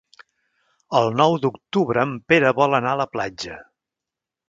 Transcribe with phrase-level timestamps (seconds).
[0.99, 3.63] El nou d'octubre en Pere vol anar a la platja.